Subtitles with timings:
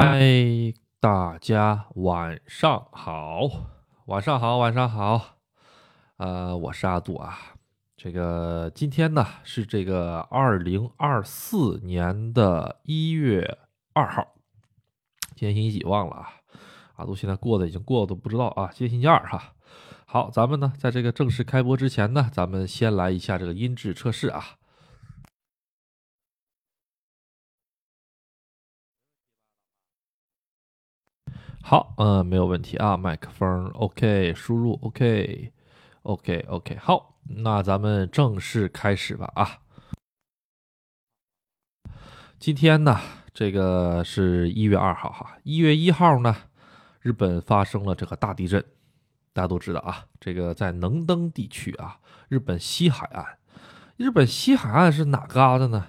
[0.00, 0.22] 嗨，
[1.00, 3.40] 大家晚上好，
[4.06, 5.38] 晚上好，晚上好。
[6.18, 7.36] 呃，我是阿杜啊。
[7.96, 13.58] 这个今天呢是这个二零二四年的一月
[13.92, 14.36] 二号，
[15.34, 16.30] 今天星期几忘了啊？
[16.94, 18.70] 阿杜现在过的已经过都不知道啊。
[18.72, 19.52] 今天星期二哈。
[20.06, 24.57] 好，咱们呢在这个正式开播之前呢，咱们先来一下这个音质测试啊。
[31.70, 39.58] 好，嗯，没有问题啊，麦克风 OK，输入 OK，OK，OK，好，那咱们正式开始吧啊。
[42.38, 42.98] 今天呢，
[43.34, 46.34] 这个是一月二号哈，一月一号呢，
[47.02, 48.64] 日本发生了这个大地震，
[49.34, 51.98] 大家都知道啊，这个在能登地区啊，
[52.30, 53.26] 日本西海岸，
[53.98, 55.88] 日本西海岸是哪嘎达呢？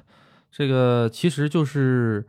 [0.52, 2.28] 这个其实就是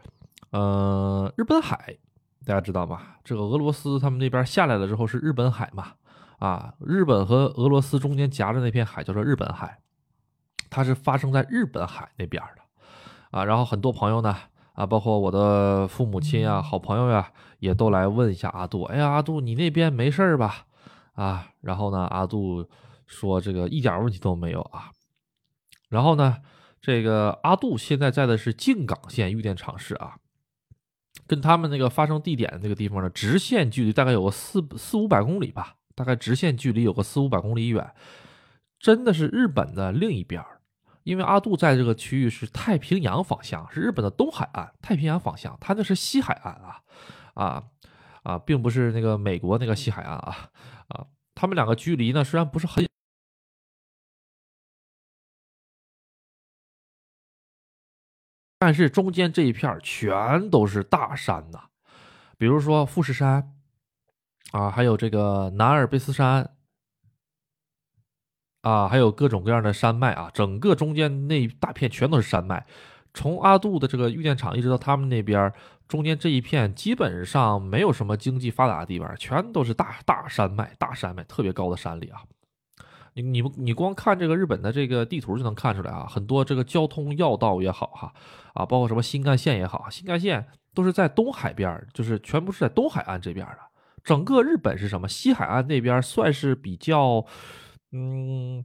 [0.53, 1.99] 呃日本海。
[2.47, 3.01] 大家知道吗？
[3.23, 5.93] 这个俄罗斯他们那边下来了之后是日本海嘛？
[6.39, 9.79] 啊，日本和俄罗斯中间夹着那片海叫做日本海，
[10.71, 12.63] 它是发生在日本海那边的
[13.39, 13.45] 啊。
[13.45, 14.35] 然后很多朋友呢，
[14.73, 18.85] 啊，包括我的父母亲啊、好朋友呀，也都来问一下阿杜。
[18.85, 20.67] 哎呀，阿杜，你那边没事吧？
[21.13, 22.67] 啊，然后呢，阿杜
[23.07, 24.91] 说这个一点问题都没有啊。
[25.91, 26.39] 然后呢，
[26.81, 30.17] 这个阿杜现在在的是静冈县玉电厂市啊。
[31.31, 37.89] 跟他们那个发生地点的那个地方呢，直线距离大概有个四四五百公里吧，大概直线距离有个四五百公里远，
[38.81, 40.45] 真的是日本的另一边
[41.05, 46.81] 因为阿杜在这个区域是太平洋方向，是日本的东海岸，太平洋方向，他那是西海岸啊，
[47.35, 47.63] 啊
[48.25, 50.37] 啊，并不是那个美国那个西海岸啊
[50.89, 51.07] 啊，
[51.37, 52.85] 他们两个距离呢虽然不是很。
[58.61, 61.61] 但是中间这一片全都是大山呐，
[62.37, 63.55] 比如说富士山
[64.53, 66.53] 啊，还有这个南阿尔卑斯山
[68.61, 72.67] 啊，还有各种各样的山脉啊，整个中间那一大片全都是山脉。
[73.15, 75.51] 从阿杜的这个玉电厂一直到他们那边，
[75.89, 82.21] 中间这一片基本上没有什么经济发达的地方，全都是大大山脉、大山脉，特别高的山里啊。
[83.15, 88.13] 你你不你光看这个日本的这个地图就能看出来啊，很多这个交通要道也好哈，
[88.55, 93.59] 啊，包括什么新干线也好，新干线都是在东海边，就是全部是在东海岸这边的。
[94.03, 95.07] 整个日本是什么？
[95.09, 97.25] 西海岸那边算是比较
[97.93, 98.65] 嗯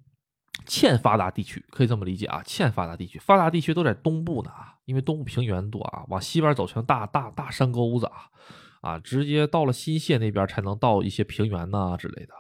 [0.65, 8.29] 欠发达地区，可以这么理解啊，欠发达地区，发达地区都在东部呢啊，因为东部平原多啊，往西边走成大大大山沟子啊，
[8.81, 12.33] 啊，直接到了新泻那边才能到一些平原呐之类的。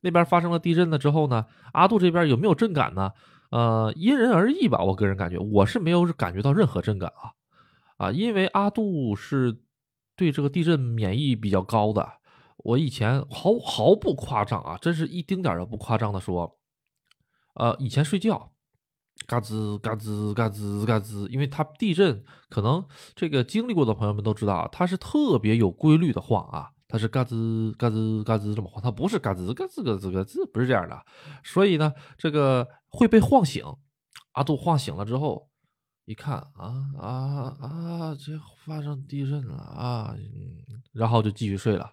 [0.00, 3.12] 那边发生了地震了之后呢，阿杜这边有没有震感呢？
[3.50, 4.82] 呃，因人而异吧。
[4.82, 7.32] 我个人感觉，我是没有感觉到任何震感啊，
[7.96, 9.60] 啊，因为阿杜是
[10.16, 12.08] 对这个地震免疫比较高的。
[12.58, 16.58] 我以前毫毫不夸张啊，真是一丁点儿都不夸张的说，
[17.54, 18.52] 呃，以前睡觉，
[19.26, 26.70] 嘎吱嘎吱嘎吱嘎吱，因为它地震可能这个经历过的朋友们都知道，它是特别有规律的晃啊。
[26.90, 31.00] 它是嘎吱嘎吱嘎吱这么晃，它不是嘎吱嘎吱嘎吱嘎吱，不是这样的。
[31.44, 33.64] 所以呢，这个会被晃醒。
[34.32, 35.50] 阿杜晃醒了之后，
[36.04, 38.32] 一看啊啊啊，这
[38.64, 40.14] 发生地震了啊，
[40.92, 41.90] 然后就继续睡了，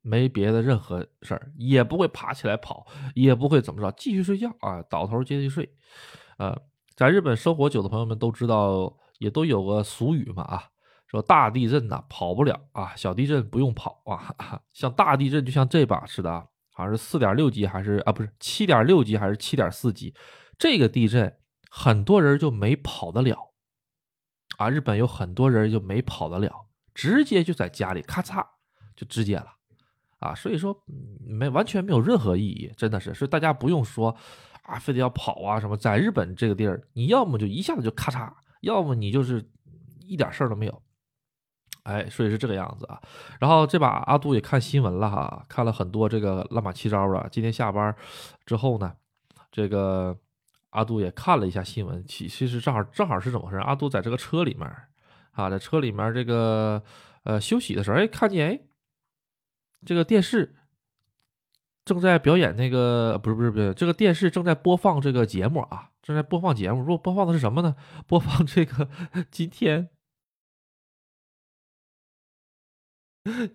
[0.00, 5.68] 没别的任何事儿，也不会爬起来跑，也不会怎么着，继续睡觉啊，倒头接着睡。
[6.38, 6.56] 呃，
[6.94, 10.71] 在日本生活久的朋友们都知道，也都有个俗语嘛啊。
[11.12, 14.34] 说大地震呐跑不了啊，小地震不用跑啊。
[14.72, 20.14] 像大地震就像这把似的啊，好像是四点六级还是啊不是七点六级还是七点四级，
[20.58, 21.36] 这个地震
[21.70, 23.52] 很多人就没跑得了
[24.56, 24.70] 啊。
[24.70, 28.42] 日本有很多人就没跑得了，直接就在家里咔嚓
[28.96, 29.46] 就直接了
[30.18, 30.34] 啊。
[30.34, 30.74] 所以说
[31.20, 34.16] 没完全没有任何意义，真的是，所以大家不用说
[34.62, 35.76] 啊，非得要跑啊什么。
[35.76, 39.46] 在日本这个地儿，你要么就一下子就咔嚓，要么你就是
[40.06, 40.82] 一点事儿都没有。
[41.84, 43.00] 哎，所以是这个样子啊。
[43.40, 47.28] 然后这把阿杜也看新闻了哈，看了很多这个乱码七糟的。
[47.30, 47.94] 今天下班
[48.46, 48.92] 之后呢，
[49.50, 50.16] 这个
[50.70, 52.04] 阿杜也看了一下新闻。
[52.06, 53.58] 其其实正好正好是怎么回事？
[53.58, 54.70] 阿杜在这个车里面
[55.32, 56.82] 啊，在车里面这个
[57.24, 58.60] 呃休息的时候，哎，看见哎，
[59.84, 60.54] 这个电视
[61.84, 66.78] 正在表演那个不是不是不是，这个电视正在播放这个节目啊，正在播放节目。
[66.80, 67.74] 如果播放的是什么呢？
[68.06, 68.88] 播放这个
[69.32, 69.88] 今天。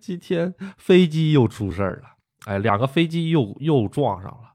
[0.00, 2.16] 今天飞机又出事儿了，
[2.46, 4.54] 哎，两个飞机又又撞上了，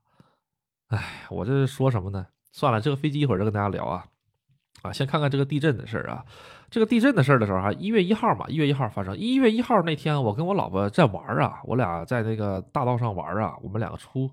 [0.88, 2.28] 哎，我这是说什么呢？
[2.52, 4.06] 算了，这个飞机一会儿再跟大家聊啊。
[4.82, 6.26] 啊，先看看这个地震的事儿啊。
[6.70, 9.18] 这个地震的事儿的时候哈，一月一号嘛，一月一号发生。
[9.18, 14.30] 一月一号那天，我跟我老婆在玩啊，我俩在那个大道上玩啊，我们两个出，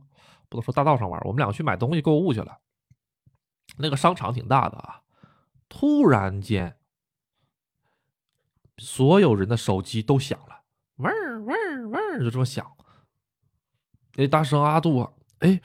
[0.49, 2.59] 不能说大道上玩，我们两个去买东西购物去了。
[3.77, 5.03] 那个商场挺大的啊，
[5.69, 6.77] 突然间，
[8.79, 10.50] 所有人的手机都响了，
[11.01, 12.67] 嗡嗡嗡，就这么响。
[14.17, 15.61] 哎，大声阿杜啊，哎，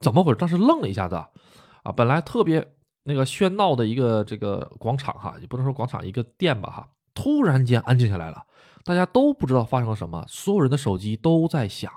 [0.00, 0.36] 怎么回事？
[0.36, 2.74] 当时愣了一下子，啊，本来特别
[3.04, 8.46] 那个喧闹的一个这个广场哈，也不能说广场，一个店吧哈，突然间安静下来了，
[8.84, 11.92] 大家都不知道发生了什么，所有人的手机都在响，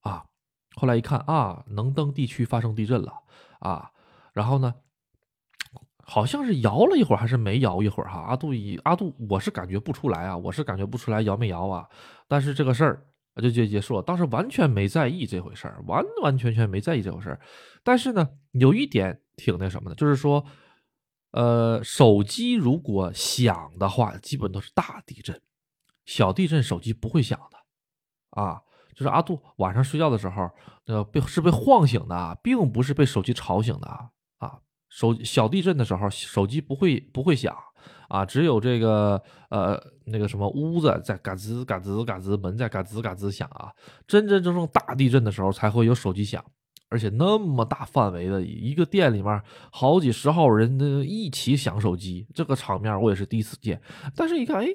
[0.00, 0.24] 啊，
[0.76, 3.12] 后来一看啊，能登地区发生地震了
[3.58, 3.90] 啊。
[4.32, 4.74] 然后呢，
[6.04, 8.20] 好像是摇了一会儿，还是没摇一会儿哈？
[8.20, 11.88] 阿杜一阿杜，我是感觉不出来啊，我是感觉不出来摇没摇啊。
[12.28, 13.06] 但是这个事儿
[13.36, 17.40] 就就结束了，当时完全没在意这回事儿，完完全全没在意这回事儿。
[17.82, 20.44] 但是呢，有一点挺那什么的，就是说，
[21.30, 25.40] 呃，手机如果响的话，基本都是大地震，
[26.04, 27.58] 小地震手机不会响的
[28.42, 28.60] 啊。
[28.94, 30.50] 就是阿杜晚上睡觉的时候，
[30.84, 34.10] 呃，被是被晃醒的，并不是被手机吵醒的。
[34.94, 37.56] 手小地震的时候，手机不会不会响
[38.08, 43.72] 啊，只有这个呃那个什么屋子在嘎吱嘎吱嘎吱，门在嘎吱嘎吱响啊。
[44.06, 46.44] 真真正正大地震的时候才会有手机响，
[46.90, 53.80] 而且那么大范围的一个店里面好几十号人的一起响手机，这个场面我也是第一次见。
[54.14, 54.68] 但是一看，哎，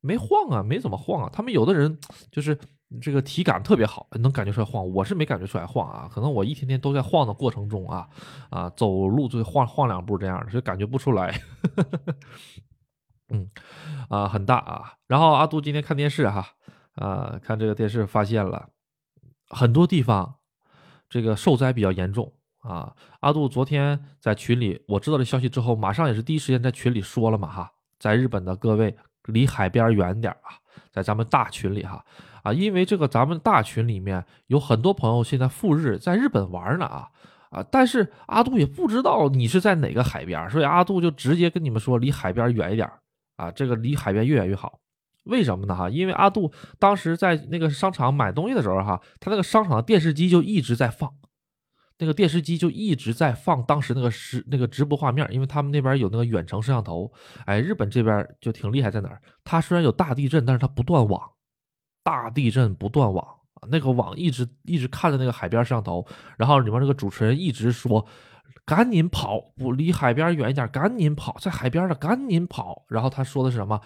[0.00, 1.30] 没晃啊，没怎么晃啊。
[1.30, 1.98] 他们有的人
[2.30, 2.58] 就是。
[3.00, 4.86] 这个体感特别好，能感觉出来晃。
[4.92, 8.08] 我是没感觉出来晃啊，可能我一天天都在晃的过程中啊，
[8.50, 11.40] 啊，走路就晃晃两步这样的，所以感觉不出来。
[13.30, 13.50] 嗯，
[14.08, 14.94] 啊，很大啊。
[15.06, 16.46] 然后阿杜今天看电视哈，
[16.96, 18.68] 啊，看这个电视发现了
[19.48, 20.36] 很多地方
[21.08, 22.94] 这个受灾比较严重啊。
[23.20, 28.94] 阿杜昨天在群里我知道这消息之后，马上也是第一时间在群里说了嘛哈，在日本的各位
[29.24, 30.58] 离海边远点啊，
[30.90, 32.04] 在咱们大群里哈。
[32.42, 37.08] 啊，因为这个咱们大群里面有很多朋友现在赴日在日本玩呢啊
[37.50, 42.90] 啊，但是阿杜也不知道你是在哪个海边，所以阿杜就直接跟你们说离海边远一点
[43.36, 44.78] 啊，这个离海边越远越好。
[45.24, 45.88] 为什么呢哈？
[45.88, 51.08] 因为阿杜当时在那个商场买东西的时候哈，他那个商场的电视机就一直在放，
[51.98, 57.12] 那个电视机就一直在放当时那个实那个直播画面，因为他们那边有那个远程摄像头。
[57.44, 59.22] 哎，日本这边就挺厉害在哪儿？
[59.44, 61.22] 它虽然有大地震，但是它不断网。
[62.02, 63.26] 大地震不断网
[63.68, 66.04] 那个网一直一直看着那个海边摄像头，
[66.36, 68.04] 然后里面那个主持人一直说
[68.66, 73.80] ：“赶紧跑，不离海边远一点，赶紧跑，在海边的赶紧跑。”然后他说的是什么？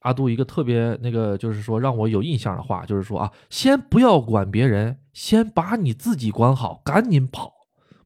[0.00, 7.52] 阿杜一个特别那个，就是说让我有印象的话，就是说啊，先不要管别人，先把你自己管好，赶紧跑，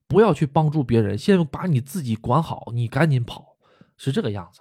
[0.08, 3.56] 不要去帮助别人，先把你自己管好，你赶紧跑，
[3.96, 4.60] 是这个样子。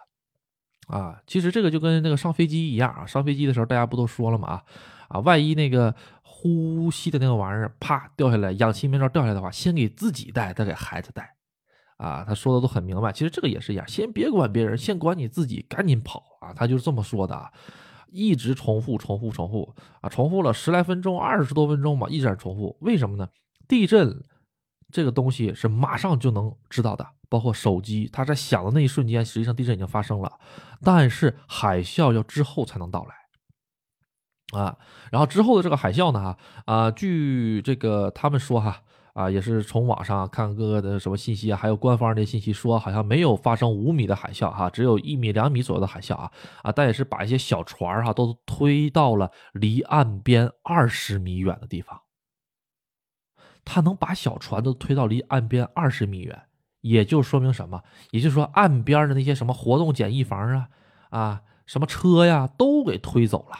[0.92, 4.48] 啊，其实这个就跟那个上飞机一样啊，上飞机的时候大家不都说了吗？
[4.48, 4.64] 啊
[5.08, 11.34] 啊，万一那个呼吸的那个玩意儿啪掉下来，氧气面罩掉下来的话，先给自己戴，再给孩子戴。
[11.98, 13.12] 啊，他说的都很明白。
[13.12, 16.52] 其实这个也是一样，先别管别人，先管你自己，赶紧跑啊！
[16.52, 17.52] 他就是这么说的啊，
[18.12, 22.76] 一直重复，重复，重复啊，重复了十来分钟，二十多分钟吧，一直在重复。
[22.82, 23.30] 为什么呢？
[23.68, 24.24] 地震
[24.92, 27.08] 这个东西是马上就能知道的。
[27.30, 30.30] 包括手机，它在响的那一瞬间，实际上地震已经发生了，
[30.84, 34.78] 但是海啸要之后才能到来啊。
[35.14, 38.82] 然后之后的这个海啸呢，啊，据这个他们说哈
[39.14, 46.30] 啊，也是从网上看各个的什么信息啊，还有官方的信息说，好像没有发生五米的海啸哈，只有一米两米左右的海啸啊
[46.64, 51.98] 啊，但也是把一些小船哈都推到了离岸边二十米远的地方。
[53.66, 56.42] 他能把小船都推到离岸边二十米远。
[56.82, 57.84] 也就说明什么？
[58.10, 60.70] 也就是说，岸边的那些什么活动简易房啊，
[61.12, 63.56] 啊，什么车呀，都给推走了。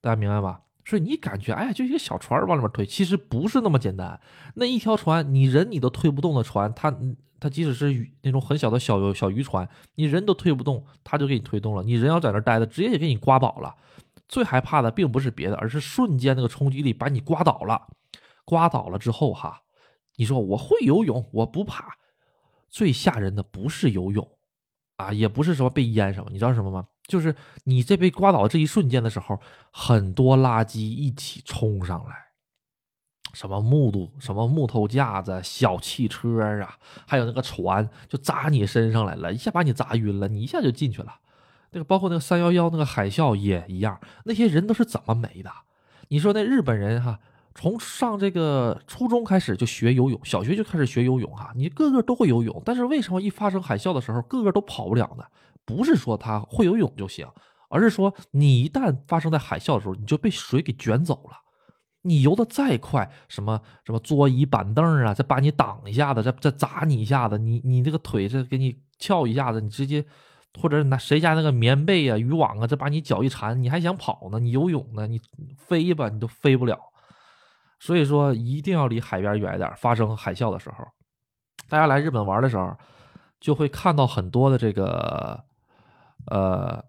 [0.00, 0.62] 大家明白吧？
[0.86, 4.18] 所以你感觉，哎呀，就一个小船往里面推，其实不是那么简单。
[4.54, 6.90] 那一条船，你人你都推不动的船，它
[7.38, 11.82] 它即使是那种很小的小小渔船，你人都推不动，它就给你推动了。
[11.82, 13.74] 你人要在那待着，直接就给你刮倒了。
[14.26, 17.88] 最害怕的并不是别的，而是瞬间那个冲击力把你刮倒了。
[18.48, 19.60] 刮倒了之后，哈，
[20.16, 21.98] 你说我会游泳，我不怕。
[22.70, 24.26] 最吓人的不是游泳，
[24.96, 26.88] 啊，也不是什么被淹什么，你知道什么吗？
[27.06, 29.38] 就是你这被刮倒这一瞬间的时候，
[29.70, 32.14] 很多垃圾一起冲上来，
[33.34, 41.20] 什么木头、什么木头架子、小汽车啊，还有那个船，就砸你身上来了，一下把你砸晕了，你一下就进去了。
[41.72, 45.50] 那个包括那个三幺幺那个海啸也一样，那些人都是怎么没的？
[46.08, 47.20] 你说那日本人哈，
[47.54, 55.24] 从上这个初中开始就学游泳，小学就开始学游泳哈，你个个都会游泳，但是为什么一发生海啸的时候，个个都跑不了呢？
[55.64, 57.26] 不是说他会游泳就行，
[57.68, 61.36] 而是说你一旦发生在海啸的时候，你就被水给卷走了。
[62.02, 70.04] 你游的再快，什么什么桌椅板凳啊，再把你挡一下子，再再砸你一下子，你你这个腿再给你翘一下子，你直接。
[70.58, 74.40] 或者拿谁家那个棉被啊、渔网啊，再把你脚一缠，你还想跑呢？
[74.40, 75.06] 你游泳呢？
[75.06, 75.20] 你
[75.56, 76.76] 飞吧，你都飞不了。
[77.78, 79.72] 所以说，一定要离海边远一点。
[79.76, 80.84] 发生海啸的时候，
[81.68, 82.76] 大家来日本玩的时候，
[83.40, 85.44] 就会看到很多的这个，
[86.26, 86.84] 呃，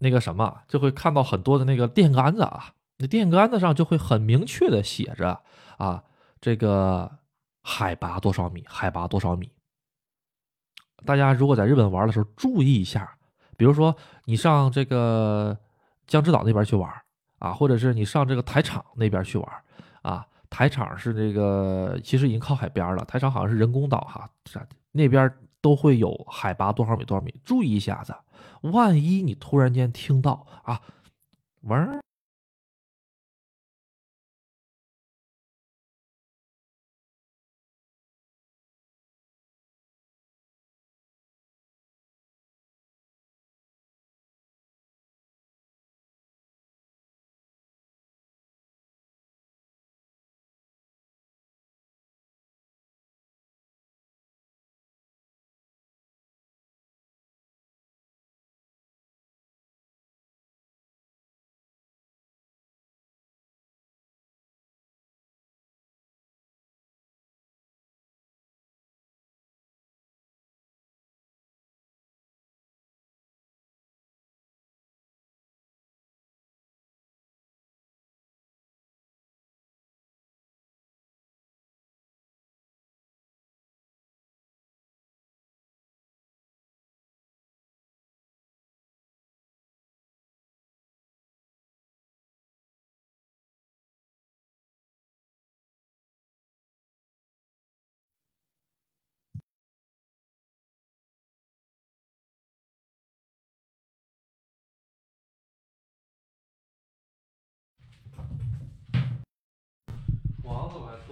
[0.00, 2.72] 那个什么，就会看到很多的那个电杆子啊。
[2.98, 5.42] 那电杆子上就会很明确的写着
[5.76, 6.04] 啊，
[6.40, 7.18] 这个
[7.62, 9.50] 海拔多少米，海拔多少米。
[11.04, 13.18] 大家如果在日本玩的时候，注意一下，
[13.56, 15.58] 比如说你上这个
[16.06, 16.88] 江之岛那边去玩
[17.42, 19.48] 啊，或者是你上这个台场那边去玩
[20.02, 20.24] 啊。
[20.48, 24.30] 台场是这个其实已经靠海边了，台场好像是人工岛哈，
[24.92, 28.14] 那边都会有海拔多少米多少米，注意一下子，
[28.60, 30.80] 万一你突然间听到啊，
[31.62, 31.98] 玩。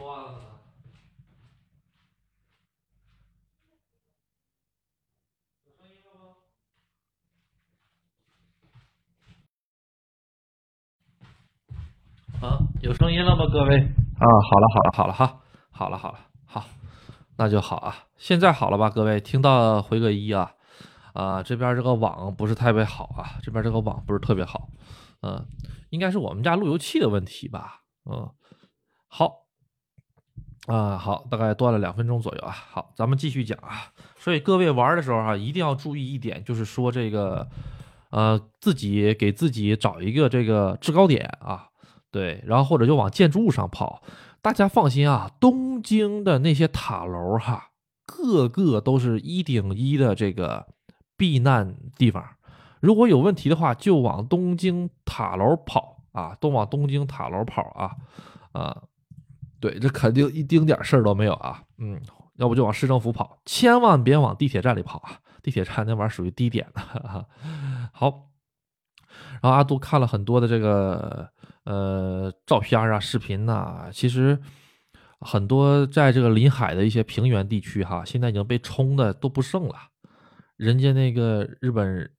[0.01, 0.33] 断了？
[5.67, 6.11] 有声音了
[12.41, 12.49] 吗？
[12.49, 13.77] 啊，有声音了吗，各位？
[13.77, 16.65] 啊，好了，好了，好了哈，好了，好了，好，
[17.37, 18.07] 那就好啊。
[18.17, 19.21] 现在好了吧，各位？
[19.21, 20.55] 听到回个一啊。
[21.13, 24.71] 啊，这边这个网不是特别好啊，这边这个网不是特别好。
[25.23, 25.47] 嗯，
[25.91, 27.83] 应该是我们家路由器的问题吧？
[28.11, 28.33] 嗯。
[29.09, 29.40] 好，
[30.71, 32.53] 啊，好，大概断了两分钟左右啊。
[32.53, 33.91] 好，咱们继续讲啊。
[34.17, 37.49] 所以各位玩的时候哈，一定要注意一点，就是说这个，
[38.11, 41.67] 呃，自己给自己找一个这个制高点啊，
[42.13, 44.01] 对，然后或者就往建筑物上跑。
[44.41, 47.71] 大家放心啊，东京的那些塔楼哈，
[48.07, 50.69] 个个都是一顶一的这个
[51.17, 52.25] 避难地方。
[52.81, 57.91] 如果有问题的话，就往东京塔楼跑啊，都往东京塔楼跑啊，
[58.53, 58.83] 啊。
[59.61, 61.63] 对，这肯定一丁点事儿都没有啊。
[61.79, 62.01] 嗯，
[62.37, 65.21] 要不就往市政府跑，千万别往地铁站里跑啊。
[65.43, 66.81] 地铁站那玩意儿属于低点的。
[67.93, 68.29] 好，
[69.41, 71.31] 然后阿杜看了很多的这个
[71.65, 74.39] 呃照片啊、视频呐，其实
[75.21, 79.75] 很多在这个临海的一些平原地区哈，现在已经被冲的都不剩了。
[80.57, 82.11] 人家那个日本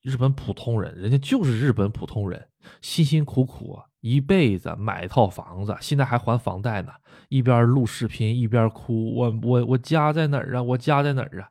[0.00, 2.48] 日本普通人，人家就是日本普通人，
[2.80, 3.78] 辛辛苦苦。
[4.02, 6.92] 一辈子买一套房子，现在还还房贷呢。
[7.28, 10.62] 一边录视频一边哭，我我我家在哪儿啊？
[10.62, 11.48] 我家在哪儿啊？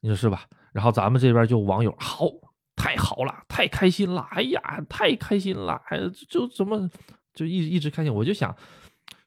[0.00, 0.44] 你说是吧？
[0.72, 2.26] 然后咱们这边就网友好，
[2.74, 6.88] 太好了，太开心了，哎呀，太开心了，哎，就怎么
[7.34, 8.12] 就一一直开心？
[8.12, 8.56] 我就想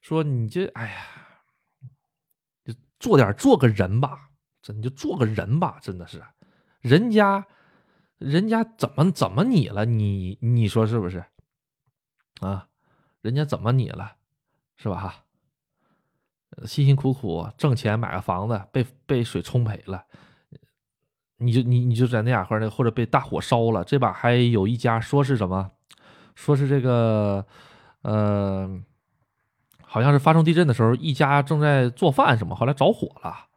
[0.02, 0.96] 说，你这哎呀，
[2.64, 4.18] 就做点做个人吧，
[4.60, 6.20] 真就做个人吧，真的是，
[6.80, 7.46] 人家
[8.18, 9.84] 人家怎么怎么你了？
[9.84, 11.24] 你你说是不是？
[12.44, 12.68] 啊，
[13.22, 14.16] 人家怎么你了，
[14.76, 14.96] 是吧？
[14.96, 15.14] 哈，
[16.66, 20.04] 辛辛苦苦挣钱买个房子，被被水冲赔了，
[21.38, 23.82] 你就你你就在那雅块那，或者被大火烧了。
[23.82, 25.70] 这把还有一家说是什么，
[26.34, 27.46] 说是这个，
[28.02, 28.68] 呃，
[29.82, 33.48] 好像是发生地震的时候，一家正在做饭什么，后来着火了，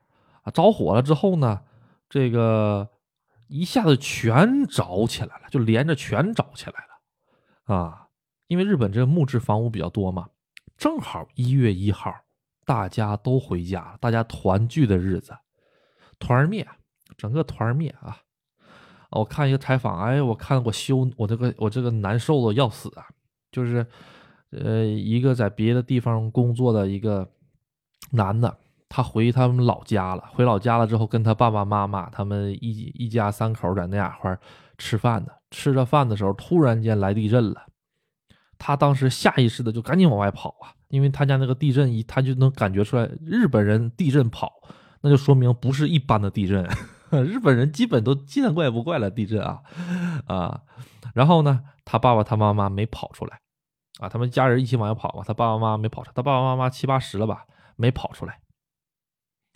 [0.51, 1.61] 着火了之后呢，
[2.09, 2.89] 这个
[3.47, 6.73] 一下子全着起来了，就连着全着起来
[7.67, 8.06] 了，啊。
[8.47, 10.27] 因为日本这个木质房屋比较多嘛，
[10.77, 12.13] 正好一月一号，
[12.65, 15.33] 大家都回家，大家团聚的日子，
[16.19, 16.67] 团灭，
[17.17, 18.17] 整个团灭啊！
[19.11, 23.07] 我看一个采访，哎，我看我羞，我这个我这个难受的要死啊！
[23.51, 23.85] 就是，
[24.51, 27.29] 呃，一个在别的地方工作的一个
[28.11, 28.57] 男的，
[28.89, 34.37] 他回他们老家了，回老家了之后，跟他爸爸妈妈他们一一家三口在那俩块
[34.77, 37.65] 吃饭呢，吃着饭的时候，突然间来地震了。
[38.59, 44.51] 他当时下意识的就赶紧往外跑啊，因为他家那个地震一，他就能感觉出来，日本人地震跑，
[45.01, 46.67] 那就说明不是一般的地震，
[47.23, 49.61] 日本人基本都见怪不怪了地震啊
[50.25, 50.61] 啊。
[51.13, 53.39] 然后呢，他爸爸他妈妈没跑出来
[53.99, 57.45] 啊，他们家人一起往外跑嘛，他爸爸妈妈没跑出来，他爸爸妈妈七八十了吧，
[57.75, 58.39] 没跑出来，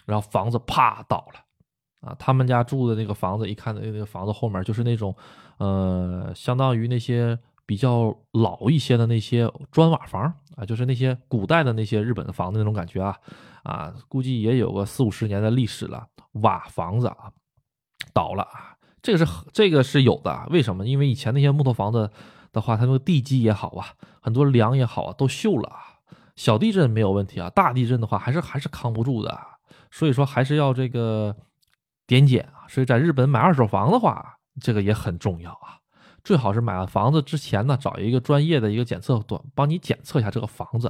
[0.05, 5.15] 然后房子啪倒了啊，他们家住的那个房子，一看那那个房子后面就是那种，
[5.57, 7.39] 呃，相当于那些。
[7.65, 13.17] 比较老一些的那些砖瓦房啊，就是那些古代的那些日本的房子那种感觉啊，
[13.63, 16.07] 啊，估计也有个四五十年的历史了。
[16.33, 17.31] 瓦房子啊，
[18.13, 20.47] 倒了啊，这个是这个是有的。
[20.49, 20.85] 为什么？
[20.85, 22.09] 因为以前那些木头房子
[22.53, 23.87] 的话，它那个地基也好啊，
[24.21, 25.71] 很多梁也好啊，都锈了。
[26.37, 29.37] 小地震没有问题啊，大地震的话还是还是扛不住的。
[29.91, 31.35] 所以说还是要这个
[32.07, 32.63] 点检啊。
[32.69, 35.80] 所以在日本买二手房的话，这个也很重要啊。
[36.23, 40.87] 最好是买完房子之前呢，找一个专业的一个检测端帮你检测一下这个房子，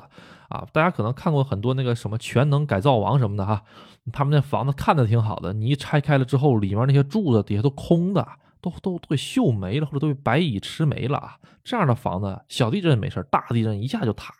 [0.50, 3.64] 啊，大家可能看过很多那个什么全能改造王什么的哈，
[4.12, 8.28] 他们那房子看着挺好的，你一拆开了之后，里面那些柱子底下都空的，
[8.60, 14.34] 都都都给锈没了，或者都被白蚁吃没了啊，这样的房子小地震没事大地震一下就塌，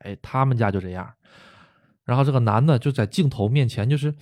[0.00, 1.10] 哎，他们家就这样，
[2.04, 4.14] 然后这个男的就在镜头面前，就是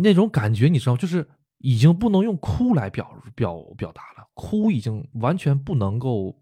[0.00, 1.28] 那种感觉，你知道，就是
[1.64, 4.28] 已经不能用哭来表表表达了。
[4.34, 6.38] 哭已经完全不能够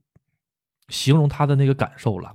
[0.88, 2.34] 形容他的那个感受了。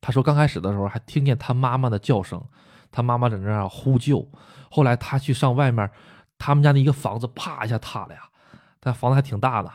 [0.00, 2.42] 他说刚开始的时候还听见他妈妈的叫声，
[2.90, 4.26] 他妈妈在那儿呼救。
[4.70, 5.90] 后来他去上外面，
[6.38, 8.22] 他们家的一个房子啪一下塌了呀，
[8.80, 9.70] 但房子还挺大的。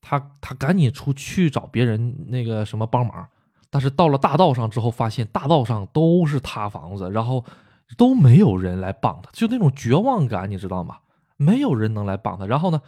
[0.00, 3.28] 他他赶紧出去找别人那个什么帮忙，
[3.68, 7.44] 但是到了大道上之后，发现大道上都是塌房子，然后
[7.96, 10.98] 都没有人来帮他，就那种绝望感，你知道吗？
[11.44, 12.46] 没有人能来帮他。
[12.46, 12.80] 然后呢？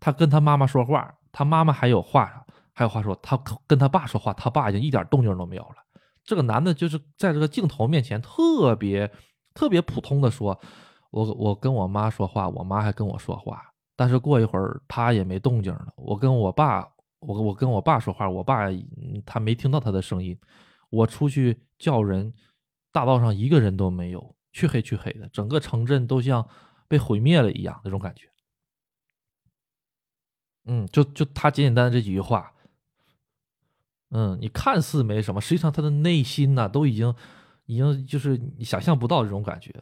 [0.00, 3.18] 他跟他妈妈说话，他妈妈还有话，还有话说。
[3.22, 5.76] 他跟他爸说话，他爸已经一点动静都没有了。
[6.22, 9.10] 这个男的就是在这个镜头面前特别
[9.54, 10.58] 特别普通的说
[11.10, 13.62] ：“我我跟我妈说话，我妈还跟我说话。
[13.96, 15.86] 但是过一会儿他也没动静了。
[15.96, 16.86] 我跟我爸，
[17.20, 18.66] 我我跟我爸说话，我爸
[19.24, 20.38] 他没听到他的声音。
[20.90, 22.30] 我出去叫人，
[22.92, 26.46] 大道上一个人都没有，黢黑黢黑的，整个城镇都像
[26.94, 28.28] 被毁灭了一样那种感觉。”
[30.66, 32.52] 嗯，就就他简简单单这几句话，
[34.10, 37.14] 嗯，你看似没什么，实际上他的内心呢，都已经，
[37.66, 39.74] 已经就是你想象不到这种感觉。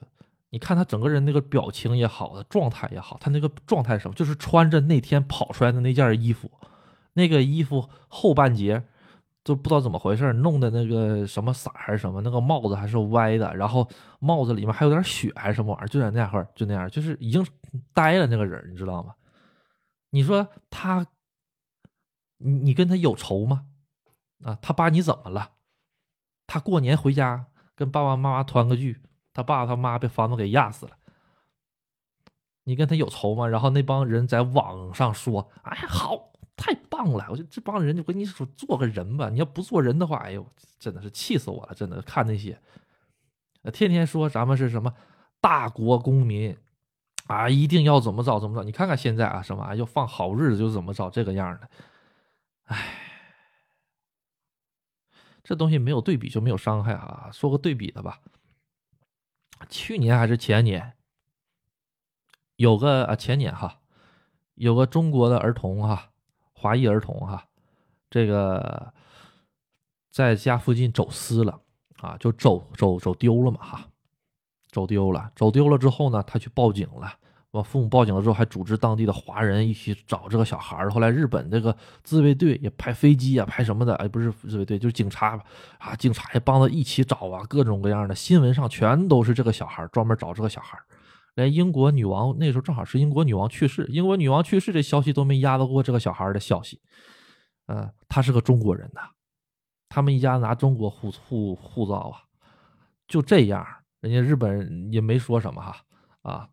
[0.50, 6.50] 你看他整个人那个表情也好，状态也好，他那个状态什么，就是穿着那天跑出来的那件衣服，
[7.12, 8.84] 那个衣服后半截
[9.44, 13.88] 都不知道怎么回事，弄的那个什么色还是什么，那个帽子还是歪的，然后
[14.20, 17.44] 帽子里面还有点血还是什么玩意儿，就在那样块就那样，就是已经
[17.92, 19.14] 呆了那个人，你知道吗？
[20.10, 21.06] 你说他，
[22.38, 23.66] 你你跟他有仇吗？
[24.44, 25.52] 啊，他把你怎么了？
[26.46, 29.00] 他过年回家跟爸爸妈妈团个聚，
[29.32, 30.92] 他爸他妈被房子给压死了。
[32.64, 33.48] 你跟他有仇吗？
[33.48, 36.31] 然后那帮人在网上说：“哎呀，好，
[36.62, 39.28] 太棒了！”我就这帮人就跟你说做个人吧。
[39.28, 40.46] 你要不做人的话，哎呦，
[40.78, 41.74] 真的是气死我了！
[41.74, 42.60] 真的看那些，
[43.72, 44.94] 天天说咱们是什么
[45.40, 46.56] 大国公民。
[47.28, 48.64] 啊，一定要怎么着怎么着？
[48.64, 51.70] 你看看现在啊，什么要放好日子就怎么着这个样的，
[52.64, 52.98] 哎，
[55.44, 57.30] 这东西没有对比就没有伤害啊。
[57.32, 58.20] 说个对比的吧，
[59.70, 60.94] 去年还是前年，
[62.56, 63.80] 有个啊前年哈，
[64.54, 66.11] 有个中国的儿童哈，
[66.62, 67.44] 华裔儿童哈，
[68.08, 68.94] 这个
[70.12, 71.60] 在家附近走失了
[71.98, 73.88] 啊，就走走走丢了嘛哈。
[74.70, 77.12] 走丢了，走丢了之后呢，他去报警了。
[77.50, 85.38] 我父母报警了之后，还组织当地的华人一起找这个小孩后来日本这个自卫队也派飞机啊，派什么的，哎，不是自卫队，就是警察
[85.76, 90.78] 啊，警察也帮他一起找啊，各种各样的新闻上全都是这个小孩专门找这个小孩
[91.34, 96.80] 连英国女王那时候正好是英国女王去世，英国女王去世这消息都没压得过这个小孩的消息。
[97.66, 99.00] 嗯，他是个中国人呐，
[99.88, 102.22] 他们一家拿中国护护护照啊，
[103.06, 103.66] 就这样。
[104.00, 105.76] 人家日本人也没说什么哈
[106.22, 106.48] 啊，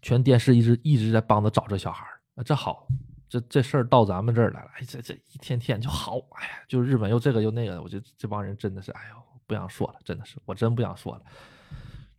[0.00, 2.06] 全电视一直一直在帮他找这小孩，
[2.44, 2.86] 这好，
[3.28, 11.22] 这这事儿到咱们这儿来了，哎，这这一天天就好，哎呀，就日本又这个又那个，我觉得这帮人真的是，哎呦，不想说了，真的是，我真不想说了，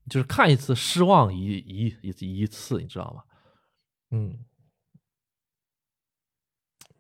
[0.10, 3.24] 就是看一次失望一一一一次，你知道吗？
[4.12, 4.44] 嗯，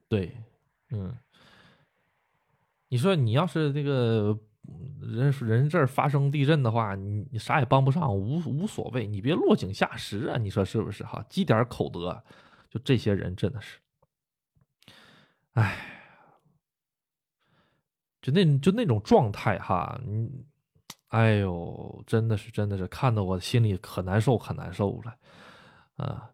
[0.08, 0.38] 对，
[0.91, 1.17] 嗯，
[2.88, 4.39] 你说你要是这个
[5.02, 11.26] 人人这儿发生地震的话，你你啥也帮不上，无无所谓，你别落井下石啊，你说是不是哈？
[11.28, 12.24] 积点口德，
[12.69, 13.80] 就这些人真的是。
[15.54, 16.22] 哎，
[18.22, 20.45] 就那就那种状态哈，你，
[21.10, 25.15] 哎呦，真的是真的是看得我心里可难受可难受了，
[25.98, 26.30] 啊，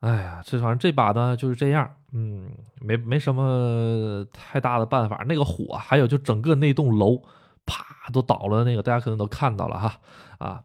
[0.00, 5.24] 哎呀，这反正这把呢就是这样，嗯，没没什么太大的办法。
[5.28, 7.22] 那个火，还有就整个那栋楼，
[7.66, 10.00] 啪都倒了，那个大家可能都看到了哈，
[10.38, 10.64] 啊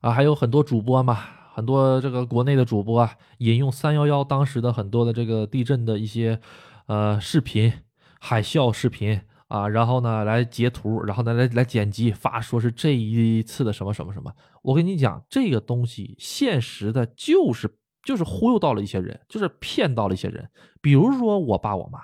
[0.00, 1.18] 啊，还有很多主播嘛。
[1.54, 6.40] 很多这个国内的主播啊，引用三幺幺当时的很多的这个地震的一些
[6.86, 7.72] 呃视频、
[8.20, 14.32] 海啸视频啊，然后呢来截图，然后呢来来剪辑发，说是这一次的什么什么什么。
[14.62, 20.50] 我跟你讲，这个东西现实的就是就是忽悠到了一些人，就是骗到了一些人。
[20.80, 22.00] 比如说我爸我妈，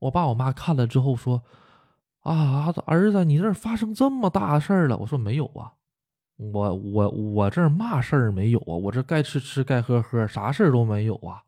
[0.00, 1.42] 我爸我妈看了之后说
[2.24, 5.72] ：“啊，儿子，你这发生这么大事儿了。”我说：“没有啊。”
[6.38, 8.76] 我我我这嘛事儿没有啊？
[8.76, 11.42] 我这该吃吃该喝喝，啥事儿都没有啊。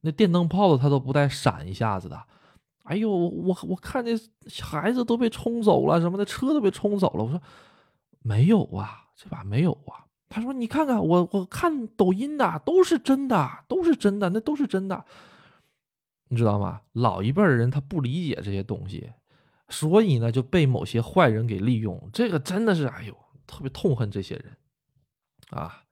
[0.00, 2.20] 那电灯泡子它都不带闪一下子的。
[2.88, 4.18] 哎呦，我我看见
[4.62, 7.24] 孩子都被冲走了，什么的车都被冲走了。
[7.24, 7.40] 我说
[8.22, 10.06] 没有啊，这把没有啊。
[10.28, 15.04] 他说你看看我我看抖音的都是真的，都是真的，那都是真的。
[16.28, 16.80] 你知道吗？
[16.92, 19.12] 老一辈的人他不理解这些东西，
[19.68, 22.10] 所以呢就被某些坏人给利用。
[22.12, 23.16] 这个真的是哎呦。
[23.50, 24.54] 特别痛恨这些人，
[25.48, 25.82] 啊，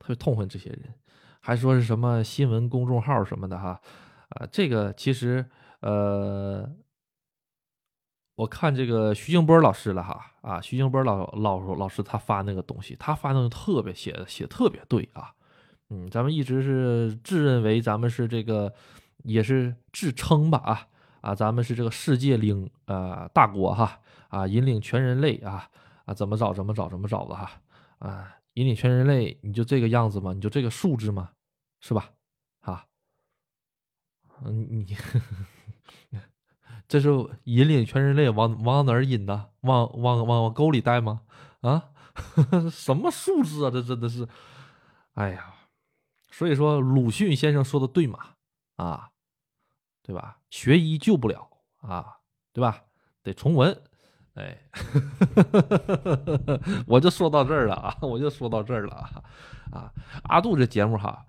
[0.00, 0.92] 特别痛恨这些人，
[1.38, 3.80] 还说是什么新闻公众号什么的哈，
[4.30, 5.48] 啊，这个其实
[5.80, 6.70] 呃，
[8.36, 15.34] 我看这个徐静波老师了哈，啊，徐静波老老老师他发那个东西，他发那个特别写写特别对啊，
[15.90, 18.72] 嗯，咱们一直是自认为咱们是这个
[19.24, 20.86] 也是自称吧啊
[21.20, 25.70] 啊，咱们是这个世界领呃大国哈啊，引领全人类啊。
[26.06, 27.60] 啊，怎么找怎么找怎么找的哈
[27.98, 28.36] 啊！
[28.54, 30.32] 引领全人类，你就这个样子吗？
[30.32, 31.30] 你就这个素质吗？
[31.80, 32.10] 是吧？
[32.62, 32.84] 啊，
[34.42, 34.96] 嗯，你
[36.90, 37.08] 这是
[37.44, 39.46] 引领全人类往往哪儿引呢？
[39.60, 41.20] 往往往往沟里带吗？
[41.60, 41.90] 啊，
[42.68, 43.70] 什么素质啊？
[43.70, 44.26] 这真的是，
[45.14, 45.54] 哎呀！
[46.32, 48.18] 所以说鲁迅先生说的对嘛？
[48.74, 49.10] 啊，
[50.02, 50.38] 对吧？
[50.50, 51.48] 学医救不了
[51.80, 52.16] 啊，
[52.52, 52.82] 对吧？
[53.22, 53.80] 得重文。
[54.34, 54.58] 哎，
[56.88, 57.96] 我就说到这儿了啊！
[58.02, 59.22] 我就说到这儿了啊！
[59.70, 59.92] 啊，
[60.24, 61.24] 阿杜这节目哈，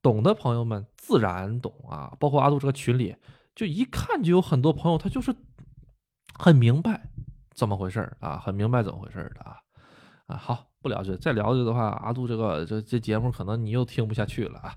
[0.00, 2.14] 懂的朋友们自然懂啊。
[2.20, 3.16] 包括阿杜这个群里，
[3.54, 5.34] 就一看就有很多朋友，他就是
[6.38, 7.10] 很明白
[7.54, 9.56] 怎么回事啊，很明白怎么回事的啊
[10.26, 10.36] 啊！
[10.36, 14.74] 好，不聊这，再聊这的话，阿杜这个这这节目可能你又听不下去了啊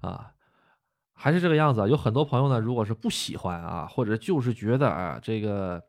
[0.00, 0.32] 啊！
[1.14, 5.82] 还是这个样子，有很多朋友呢，如果是不喜欢啊，或者就是觉得啊这个。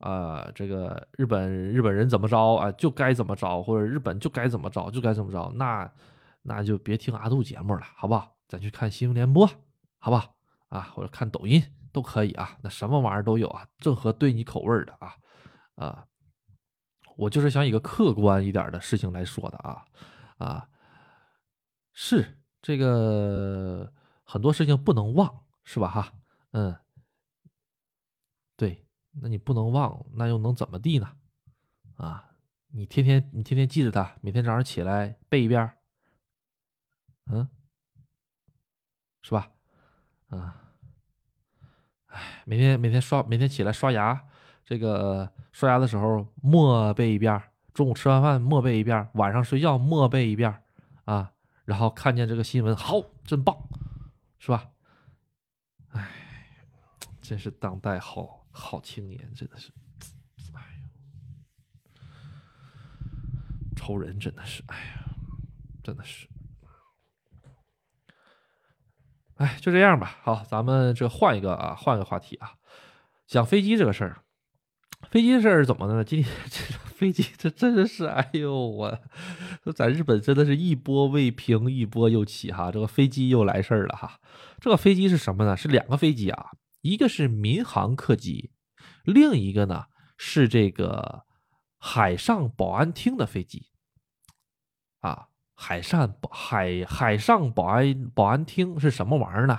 [0.00, 5.92] 啊，这个日本日本人怎么着啊，就该怎么着，或者日本就该怎么着，就该怎么着，那
[6.40, 8.34] 那就别听阿杜节目了，好不好？
[8.48, 9.46] 咱去看新闻联播，
[9.98, 10.36] 好不好？
[10.70, 15.14] 啊，或者看抖音都可以啊，那什么玩意儿都有啊，正合对你口味的啊
[15.74, 16.08] 啊，
[17.16, 19.84] 我就是想以个客观一点的事情来说的啊
[20.38, 20.68] 啊，
[21.92, 23.92] 是这个
[24.24, 25.88] 很多事情不能忘，是吧？
[25.90, 26.14] 哈，
[26.52, 26.74] 嗯，
[28.56, 28.86] 对。
[29.20, 31.16] 那你不能忘，那又能怎么地呢？
[31.96, 32.30] 啊，
[32.68, 35.76] 你天天你天天记着它，每天早上起来背一遍，
[37.26, 37.48] 嗯，
[39.22, 39.50] 是吧？
[40.28, 40.59] 啊，
[42.10, 44.20] 哎，每天每天刷，每天起来刷牙，
[44.64, 47.42] 这个刷牙的时候默背一遍，
[47.72, 50.62] 中午吃完饭默背一遍，晚上睡觉默背一遍，
[51.04, 51.32] 啊，
[51.64, 53.56] 然后看见这个新闻，好，真棒，
[54.38, 54.68] 是吧？
[55.92, 56.08] 哎，
[57.20, 58.38] 真是当代好。
[58.52, 59.70] 好青年真的是，
[60.52, 60.90] 哎呀，
[63.76, 65.04] 仇人真的是，哎呀，
[65.80, 66.26] 真的是，
[69.40, 70.18] 哎，就这样吧。
[70.22, 72.52] 好，咱们这换一个啊，换个话题啊，
[73.26, 74.18] 讲飞机这个事儿。
[75.08, 76.04] 飞机的事儿怎么的呢？
[76.04, 78.98] 今天 这飞机这真的是，哎呦，我
[79.74, 82.70] 在日本真的是一波未平一波又起哈。
[82.70, 84.20] 这个飞机又来事儿了哈。
[84.60, 85.56] 这个飞机是什么呢？
[85.56, 86.50] 是两个飞机啊。
[86.82, 88.50] 一个是民航客机，
[89.04, 89.84] 另一个呢
[90.18, 91.24] 是这个
[91.78, 93.68] 海上保安厅的飞机，
[95.00, 95.28] 啊，
[95.62, 99.58] 海上保海海上保安保安厅是什么玩意儿呢？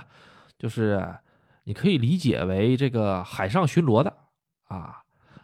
[0.58, 1.14] 就是
[1.62, 4.12] 你可以理解为这个海上巡逻的
[4.64, 4.98] 啊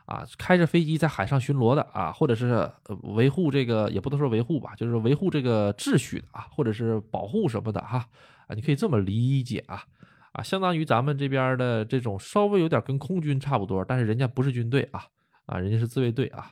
[0.07, 2.69] 啊，开着飞机在海上巡逻的啊，或者是
[3.15, 8.05] 维护这个也不能说维护吧，就是维护这个秩序的啊，或者是保护什么的哈
[8.49, 9.85] 啊，你可以这么理解啊
[10.33, 15.05] 啊，相当于咱们这边的这种稍微有点跟空军差不多，但是人家不是军队啊
[15.47, 16.51] 啊，人家是自卫队啊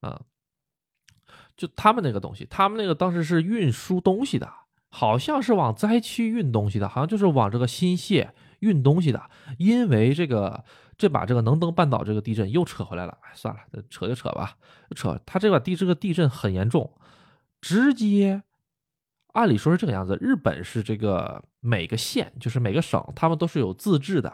[0.00, 0.20] 啊。
[1.58, 4.48] 就他们那个东西，他们那个当时是运输东西的，
[4.88, 8.28] 好像是往灾区运东西的，好像就是往这个新泻
[8.60, 9.28] 运东西的。
[9.58, 10.64] 因为这个
[10.96, 14.56] 这把这个能登半岛这个地震又扯回来了，算了，扯就扯吧，
[14.94, 15.20] 扯。
[15.26, 16.92] 他这把地这个地震很严重，
[17.60, 18.44] 直接
[19.32, 20.16] 按理说是这个样子。
[20.20, 24.32] 日本是这个每个县，就是每个省，他们都是有自治的。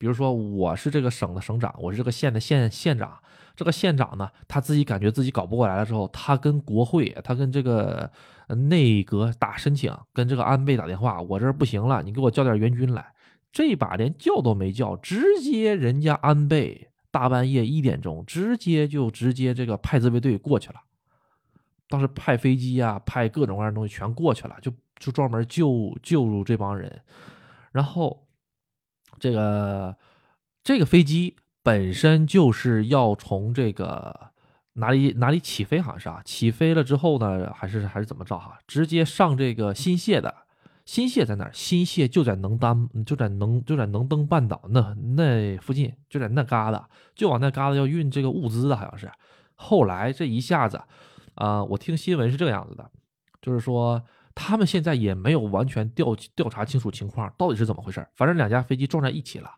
[0.00, 3.20] 比如说我是这个省的省长，我是这个县的县县长。
[3.54, 8.10] 这个县长呢，他自己感觉自己搞不过来了之后，他跟国会，他跟这个
[8.70, 13.12] 内阁打申请，跟这个安倍打电话，我这不行了，你给我叫点援军来。
[13.52, 20.80] 这把连叫都没叫，直接人家安倍大半夜一点钟，直接就直接这个派自卫队过去了。
[21.90, 27.02] 当时派飞机啊，派各种各样的东西全过去了，就就专门救救助这帮人。
[27.72, 28.26] 然后
[29.20, 29.96] 这个
[30.64, 31.36] 这个飞机。
[31.62, 34.30] 本身就是要从这个
[34.72, 40.34] 哪里哪里起飞，好像是啊，起飞了之后呢，还是还是怎么着哈，直接上这个新泻的，
[40.86, 41.50] 新泻在哪儿？
[41.52, 46.82] 新泻就在能登，就在能就在能登半岛那那附近，就在那旮瘩，
[47.14, 49.12] 就往那旮瘩要运这个物资的，好像是。
[49.54, 50.80] 后来这一下子，
[51.34, 52.90] 啊，我听新闻是这个样子的，
[53.42, 54.02] 就是说
[54.42, 59.50] 他们现在也没有完全调调查清楚情况到底是怎么回事，反正两架飞机撞在一起了。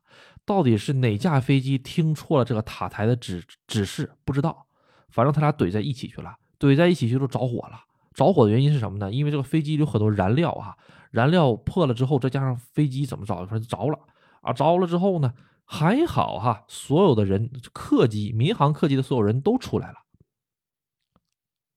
[0.44, 4.10] 到底是哪架飞机听错了这个塔台的指指示？
[4.24, 4.66] 不知道，
[5.08, 7.80] 反正他俩怼在一起去了，怼在一起去就着火了。
[8.12, 9.12] 着火的原因是什么呢？
[9.12, 10.76] 因为这个飞机有很多燃料啊，
[11.12, 14.00] 燃料破了之后，再加上飞机怎么着，反正着了
[14.40, 15.32] 啊，着了之后呢，
[15.64, 19.98] 还好哈，所有的人客机、民航客机的所有人都出来了，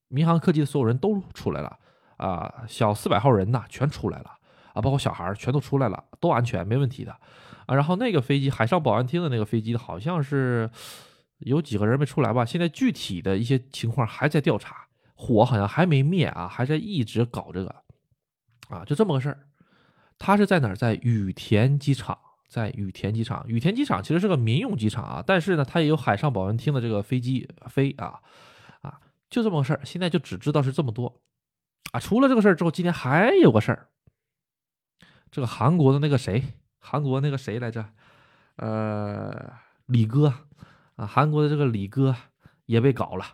[0.07, 1.77] 民航客机的所有人都出来了
[2.17, 4.31] 啊，小四百号人呐，全出来了
[4.73, 7.11] 啊，包括小孩全都出来了，都安全，没问题的。
[7.65, 10.69] 啊，然后那个飞机海上保安厅的那个飞机好像是
[11.39, 12.45] 有几个人没出来吧？
[12.45, 17.75] 现在具体的一些情况还在调查，火好像还没灭啊，还在一直搞这个，
[18.69, 19.39] 啊，就这么个事儿。
[20.17, 20.75] 他是在哪儿？
[20.75, 23.43] 在羽田机场，在羽田机场。
[23.47, 28.21] 羽田机场其实是个民用机场啊，但是呢，它也有海上保安厅的这个飞机飞啊，
[28.81, 28.99] 啊，
[29.29, 29.81] 就这么个事儿。
[29.83, 31.21] 现在就只知道是这么多
[31.95, 31.99] 啊。
[31.99, 33.87] 除了这个事儿之后，今天还有个事儿，
[35.31, 36.43] 这个韩国的那个谁？
[36.79, 37.85] 韩国那个谁来着？
[38.57, 39.53] 呃，
[39.87, 40.33] 李哥
[40.95, 42.15] 啊，韩国的这个李哥
[42.65, 43.25] 也被搞了。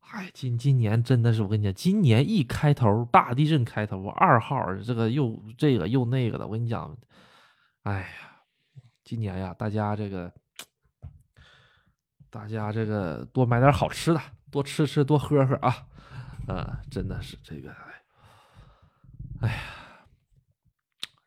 [0.00, 6.96] 哎，今今年真的是我跟你讲，今年一开头大地震开头，二号这个又这个又那个的，我跟你讲，
[7.82, 8.06] 哎呀，
[9.04, 10.32] 今年呀，大家这个，
[12.30, 15.86] 大家这个多买点好吃的，多吃吃，多喝喝啊，
[16.46, 17.74] 啊，真的是这个，
[19.40, 19.56] 哎呀。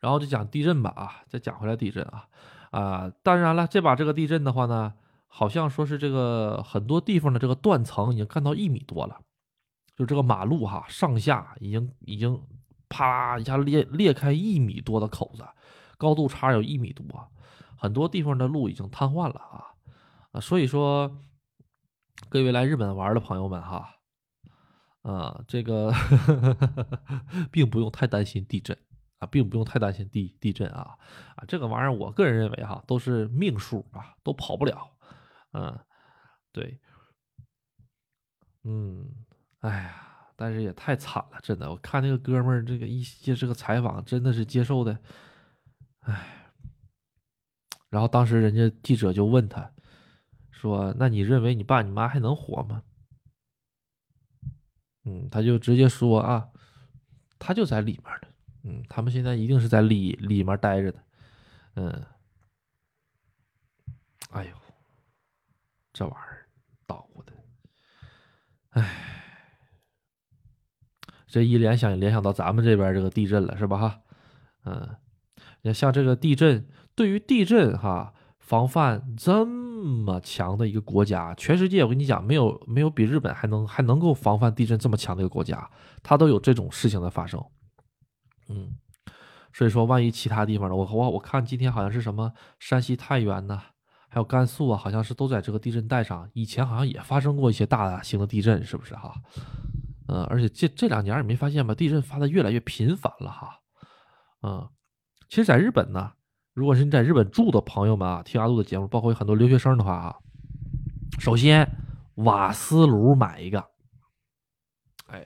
[0.00, 2.26] 然后就讲地震吧啊，再讲回来地震啊
[2.70, 4.94] 啊，当然了，这把这个地震的话呢，
[5.26, 9.20] 好像说是这个很多地方的这个断层已经干到一米多了，
[9.94, 12.40] 就这个马路哈上下已经已经
[12.88, 15.44] 啪啦一下裂裂开一米多的口子，
[15.98, 17.04] 高度差有一米多，
[17.76, 19.76] 很多地方的路已经瘫痪了啊
[20.32, 21.14] 啊，所以说
[22.30, 23.96] 各位来日本玩的朋友们哈，
[25.02, 25.92] 啊，这个
[27.50, 28.76] 并不用太担心地震。
[29.20, 30.96] 啊，并不用太担心地地震啊，
[31.36, 34.90] 啊，这个玩意儿我个人认为哈，都是命数啊，都跑不了，
[35.52, 35.78] 嗯，
[36.50, 36.80] 对，
[38.64, 39.04] 嗯，
[39.58, 44.98] 哎呀，但是也太惨了，真的，我看那个哥们儿这个一些这个采访，真的是接受的，
[46.00, 46.54] 哎，
[47.90, 49.70] 然后当时人家记者就问他，
[50.50, 52.82] 说，那你认为你爸你妈还能活吗？
[55.04, 56.48] 嗯，他就直接说啊，
[57.38, 58.28] 他就在里面呢。
[58.62, 61.02] 嗯，他们现在一定是在里里面待着的，
[61.76, 62.04] 嗯，
[64.32, 64.50] 哎呦，
[65.94, 66.46] 这玩意儿
[66.86, 67.32] 捣鼓的，
[68.70, 69.24] 哎，
[71.26, 73.78] 这一联想联想到咱们这边这个地震了，是吧？
[73.78, 74.02] 哈，
[74.64, 74.96] 嗯，
[75.62, 79.46] 你像这个地震，对于地震哈防范这
[79.80, 85.70] 这么强的一个国家，全世界我跟你讲，没有没有比日本还能还能够防范地震这么强的一个国家，
[86.02, 87.42] 它都有这种事情的发生。
[88.50, 88.74] 嗯，
[89.54, 93.62] 所以说，万一其他地方的，我我我看今天好像是什么山西太原呐，
[94.10, 96.28] 还有甘肃啊，好像是都在这个地震带上。
[96.34, 99.14] 以前好像也发生过一些大型的地震，是不是哈？
[100.08, 101.74] 嗯，而且这这两年你没发现吗？
[101.74, 103.60] 地震发的越来越频繁了哈。
[104.42, 104.68] 嗯，
[105.28, 106.12] 其实，在日本呢，
[106.60, 110.14] 如果是你在日本住的朋友们啊，听阿杜的节目，包括有很多留学生的话啊，
[111.18, 111.66] 首先
[112.16, 113.64] 瓦斯炉买一个，
[115.06, 115.24] 哎，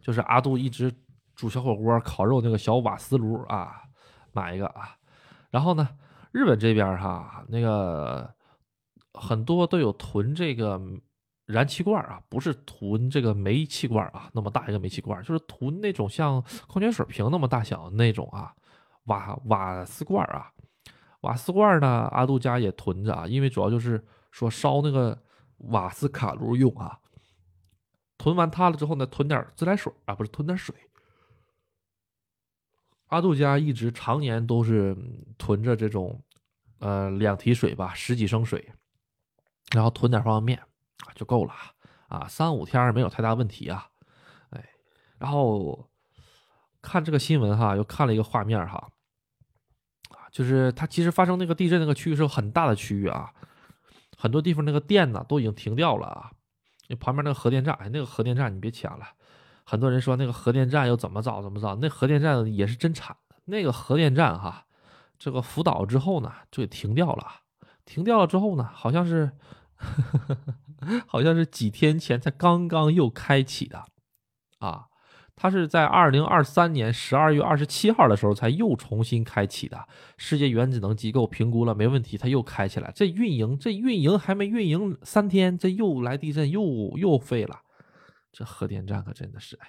[0.00, 0.92] 就是阿杜一直
[1.36, 3.80] 煮小火锅、烤肉那个小瓦斯炉啊，
[4.32, 4.96] 买一个啊。
[5.52, 5.88] 然后呢，
[6.32, 8.28] 日本这边哈，那个
[9.14, 10.80] 很多都有囤这个
[11.46, 18.52] 燃气罐啊，不是囤这个煤气罐啊，那么大一个煤气罐，就是囤那种像矿泉水瓶那么大小的那种啊，
[19.10, 20.52] 瓦瓦斯罐啊，
[21.22, 25.20] 瓦斯罐呢，阿杜家也囤着啊，因为主要就是说烧那个
[25.72, 27.00] 瓦斯卡炉用啊。
[28.16, 30.74] 囤完它了之后呢，囤点自来水啊，不是囤点水。
[33.06, 34.96] 阿杜家一直常年都是
[35.36, 36.22] 囤着这种，
[36.78, 38.72] 呃，两提水吧，十几升水，
[39.72, 40.66] 然后囤点方便面，
[41.16, 41.52] 就够了
[42.08, 43.88] 啊，三五天没有太大问题啊，
[44.50, 44.64] 哎，
[45.18, 45.90] 然后
[46.82, 48.88] 看这个新闻哈，又看了一个画面哈，
[50.30, 53.30] 就是它其实发生那个地震那个区域是很大的区域啊，
[54.16, 56.30] 很多地方那个电呢都已经停掉了啊，
[56.88, 59.06] 那旁边那个核电站，哎，那个核电站你别抢了。
[59.64, 63.16] 很多人说那个核电站又怎么造怎么造，那核电站也是真惨。
[63.44, 64.66] 那个核电站哈，
[65.18, 67.26] 这个福岛之后呢就给停掉了。
[67.84, 69.32] 停掉了之后呢，好像是，
[71.06, 73.84] 好像是几天前才刚刚又开启的，
[74.58, 74.86] 啊，
[75.42, 79.88] 它是在二零二三年十二月二十七号的时候才又重新开启的。
[80.18, 82.92] 世界原子能机构评估了没问题，它又开起来。
[82.94, 86.62] 这运营这运营还没运营三天，这又来地震，又
[86.98, 87.58] 又废了。
[88.30, 89.68] 这核电站可真的是，哎，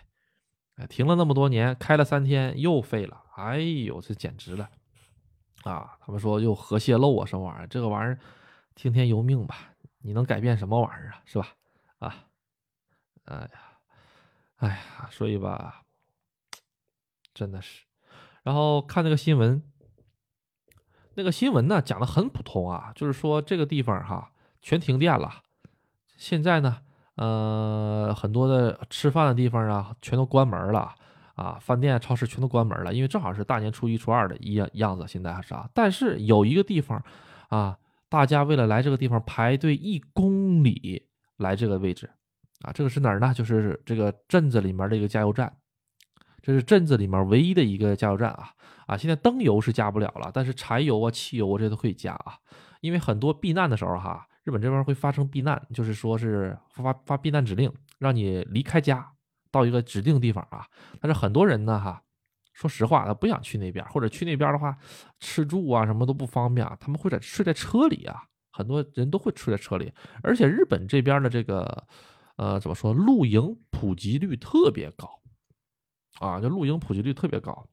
[0.75, 4.69] 哎，停了那么多年，开了三天又废了，哎呦，这简直了，
[5.63, 5.95] 啊！
[6.01, 7.67] 他们说又核泄漏啊，什么玩意儿？
[7.67, 8.19] 这个玩意儿
[8.75, 11.21] 听天由命吧，你能改变什么玩意儿啊？
[11.23, 11.47] 是吧？
[11.99, 12.15] 啊，
[13.23, 13.49] 哎呀，
[14.61, 15.83] 哎呀，所以吧，
[17.35, 17.83] 真的是。
[18.41, 19.61] 然后看那个新闻，
[21.13, 25.43] 那个新闻呢讲的很普通啊，就是说这个地方哈全停电了，
[26.17, 26.81] 现在呢。
[27.15, 30.95] 呃，很多的吃饭的地方啊，全都关门了
[31.35, 35.05] 啊，饭店、超市全都关门了，因为正好是大年初一、初二的一样样子。
[35.07, 37.03] 现在还是啊，但是有一个地方
[37.49, 37.77] 啊，
[38.09, 42.09] 大家为了来这个地方排队一公里来这个位置
[42.63, 43.33] 啊，这个是哪儿呢？
[43.33, 45.51] 就是这个镇子里面的一个加油站，
[46.41, 48.49] 这是镇子里面唯一的一个加油站啊
[48.87, 48.97] 啊！
[48.97, 52.35] 现在灯油是加不了了，但是柴油啊、汽油啊这都可以加啊，
[52.81, 54.27] 因为很多避难的时候哈。
[54.43, 59.07] 日本这边会发生避难，就是说是发发避难指令，让你离开家，
[59.51, 60.65] 到一个指定地方啊。
[60.99, 62.01] 但是很多人呢，哈，
[62.51, 64.75] 说实话，他不想去那边，或者去那边的话，
[65.19, 66.75] 吃住啊什么都不方便啊。
[66.79, 69.93] 他们会在睡在车里啊，很多人都会睡在车里。
[70.23, 71.85] 而且日本这边的这个，
[72.41, 75.07] 呃，怎么说，露营普及率特别高
[76.19, 77.67] 啊，就露营普及率特别高。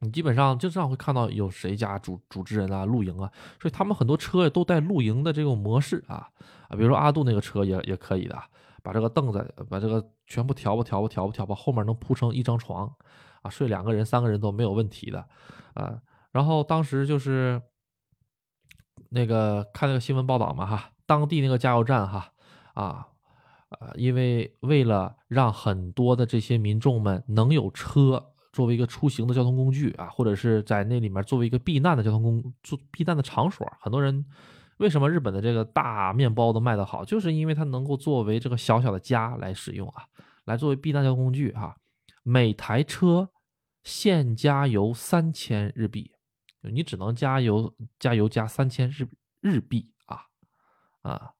[0.00, 6.28] 你基本上经常会看到有谁家主主持人啊露营啊，所以他们很多车都带露营的这种模式啊
[6.68, 8.36] 啊，比如说阿杜那个车也也可以的，
[8.82, 12.92] 把这个凳子把这个全部调吧调吧调吧调吧，后面能铺成一张床
[13.42, 15.24] 啊，睡两个人三个人都没有问题的
[15.74, 15.96] 啊。
[16.32, 17.62] 然后当时就是
[19.10, 22.32] 那个看那个新闻报道嘛哈，当地那个加油站哈
[22.74, 23.06] 啊
[23.82, 28.28] 啊，因为为了让很多的这些民众们能有车。
[28.52, 34.22] 作为一个出行的交通工具啊，或者是在那里面作为一个避难的交通工做避难的场所，很多人
[34.76, 40.04] 为什么日本的这个大面包都卖得好，就是因为它能够作为这个小小的家来使用啊，
[40.44, 41.74] 来作为避难交通工具哈。
[42.22, 43.30] 每台车
[43.84, 46.12] 限加油三千日币，
[46.60, 49.08] 你只能加油加油加三千日
[49.40, 50.26] 日币啊
[51.00, 51.30] 啊，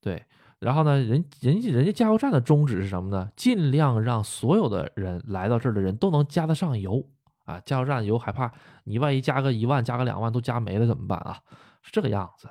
[0.00, 0.24] 对。
[0.60, 3.30] 然后呢，人人家人家加油站的宗旨是什么呢？
[3.36, 7.04] 尽量让所有的人来到这儿的人都能加得上油
[7.44, 7.60] 啊！
[7.60, 11.40] 加油站油害怕你万一加个一万、加个两万都加没了怎么办啊？
[11.82, 12.48] 是这个样子。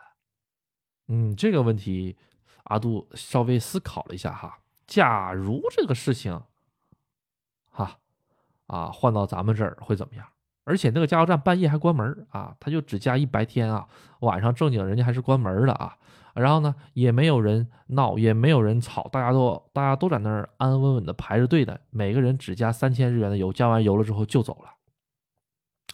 [1.10, 2.17] 嗯，这个问题
[2.63, 4.58] 阿杜稍微思考了一下哈。
[4.86, 6.41] 假如这个事情，
[7.70, 7.98] 哈
[8.67, 10.26] 啊换到咱们这儿会怎么样？
[10.63, 13.86] 而且那个加油站半夜还关门啊，他就只加一白天啊，
[14.22, 15.98] 晚上正经人家还是关门的啊。
[16.39, 24.70] 然后呢，也没有人闹，也没有人吵，大家都大家都在那儿安安稳稳的排着队的，每个人只加三千日元的油，加完油了之后就走了。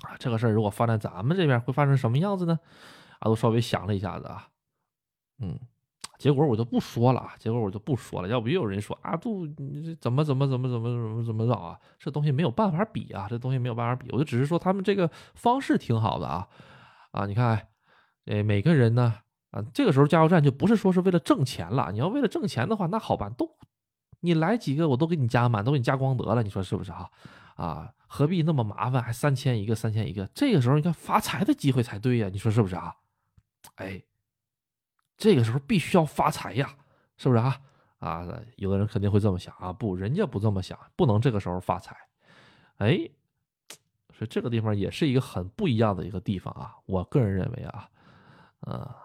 [0.02, 2.60] 啊，这个事儿如果放在咱们这边会发生什么样子呢？
[3.20, 4.50] 啊，都稍微想了一下子啊，
[5.40, 5.58] 嗯，
[6.18, 11.80] 结果我就不说了啊，结果我就不说了，要不又有人说阿，杜你怎么怎么怎么怎么怎么怎么着啊？
[11.98, 16.50] 这东西没有办法比啊，这东西没有办法比，我就只是说他们这个方式挺好的啊，
[17.12, 17.68] 啊，你看，
[18.26, 19.23] 哎，每个人呢。
[19.54, 21.92] 啊，这个时候加油站就不是说是为了挣钱了。
[21.92, 23.48] 你要为了挣钱的话，那好办，都
[24.22, 27.08] 你来几个我都给你加满，都给你加光得了，你说是不是哈？
[27.56, 29.04] 啊，何必那么麻烦？
[29.04, 32.96] 还三千一个，三千一个，这个时候你看发财的机会才对呀，你说是不是啊？
[33.76, 34.02] 哎，
[35.18, 36.76] 这个时候必须要发财呀，
[37.18, 37.62] 是不是啊？
[38.00, 41.96] 啊，有的人肯定会这么想啊，不，人家不这么想，不能这个时候发财。
[42.78, 43.08] 哎，
[44.18, 47.88] 所以这个地方也是一个很不一样的一个地方啊，我个人认为啊，
[48.62, 49.03] 呃。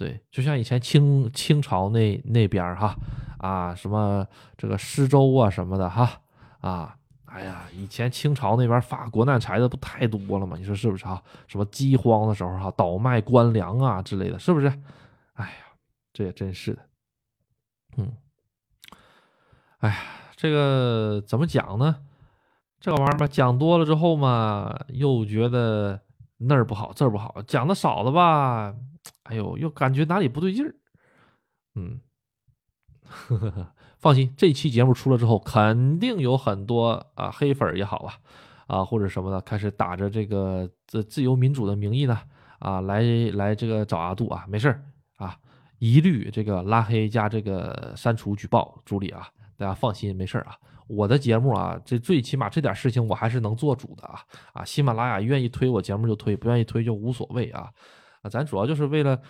[0.00, 2.96] 对，就像以前清清朝那那边哈，
[3.36, 4.26] 啊，什么
[4.56, 6.22] 这个施粥啊什么的哈，
[6.62, 6.96] 啊，
[7.26, 10.56] 哎呀，以前清朝那边发国难财的不太多了吗？
[10.56, 11.22] 你说是不是啊？
[11.46, 14.68] 什么饥荒的时候哈，倒卖官粮啊之类的，是不是？
[15.34, 15.52] 哎呀，
[16.14, 16.80] 这也真是的，
[17.98, 18.10] 嗯，
[19.80, 19.96] 哎呀，
[20.34, 21.96] 这个怎么讲呢？
[22.80, 26.00] 这个玩意儿吧，讲多了之后嘛，又觉得
[26.38, 28.74] 那儿不好，这儿不好；讲的少了吧。
[29.30, 30.74] 哎呦，又感觉哪里不对劲儿，
[31.76, 32.00] 嗯，
[33.96, 38.18] 放心，这期节目出了之后，肯定有很多啊黑粉也好啊，
[38.66, 42.20] 啊或者什么的，开始打着这个自自由民主的名义呢，
[42.58, 43.02] 啊来
[43.34, 44.82] 来这个找阿杜啊，没事儿
[45.16, 45.38] 啊，
[45.78, 50.56] 一律这个拉黑加这个删除举报处理啊，大家放心，没事儿啊，
[50.88, 54.20] 我的节目啊，这最起码这点事情我还是能做主的啊，
[54.54, 57.70] 啊，喜马拉雅愿意推我节目就推，不愿意推就无所谓啊。
[58.22, 59.22] 啊，咱主要就是为了，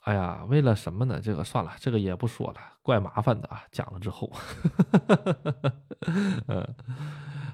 [0.00, 1.20] 哎呀，为了什么呢？
[1.20, 3.64] 这个算了，这个也不说了，怪麻烦的啊。
[3.70, 4.32] 讲了之后，
[6.48, 6.74] 嗯，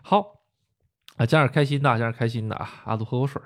[0.02, 0.40] 好，
[1.16, 2.68] 啊，讲点开心的，讲点开心的啊。
[2.84, 3.42] 阿杜喝口水